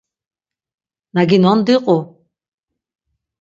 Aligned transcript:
Na 1.13 1.23
ginon 1.29 1.59
diqu. 1.67 1.97